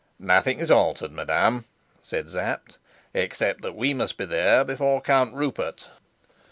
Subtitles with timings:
[0.17, 1.65] "Nothing is altered, madam,"
[2.01, 2.79] said Sapt,
[3.13, 5.89] "except that we must be there before Count Rupert."